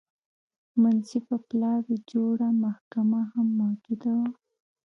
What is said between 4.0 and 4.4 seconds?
وه.